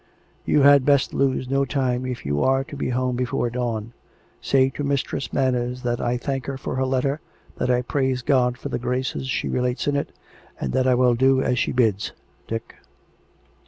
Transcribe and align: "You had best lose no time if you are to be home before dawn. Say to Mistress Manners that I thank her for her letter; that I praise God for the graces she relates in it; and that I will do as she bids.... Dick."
"You 0.45 0.61
had 0.63 0.83
best 0.83 1.13
lose 1.13 1.47
no 1.47 1.63
time 1.63 2.07
if 2.07 2.25
you 2.25 2.41
are 2.43 2.63
to 2.63 2.75
be 2.75 2.89
home 2.89 3.15
before 3.15 3.51
dawn. 3.51 3.93
Say 4.41 4.71
to 4.71 4.83
Mistress 4.83 5.31
Manners 5.31 5.83
that 5.83 6.01
I 6.01 6.17
thank 6.17 6.47
her 6.47 6.57
for 6.57 6.73
her 6.77 6.85
letter; 6.87 7.21
that 7.57 7.69
I 7.69 7.83
praise 7.83 8.23
God 8.23 8.57
for 8.57 8.69
the 8.69 8.79
graces 8.79 9.27
she 9.29 9.47
relates 9.47 9.85
in 9.85 9.95
it; 9.95 10.11
and 10.59 10.73
that 10.73 10.87
I 10.87 10.95
will 10.95 11.13
do 11.13 11.43
as 11.43 11.59
she 11.59 11.71
bids.... 11.71 12.13
Dick." 12.47 12.77